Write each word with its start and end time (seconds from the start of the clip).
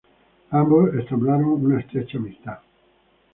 Ambos 0.49 0.95
entablaron 0.95 1.63
una 1.63 1.79
estrecha 1.79 2.17
amistad. 2.17 2.57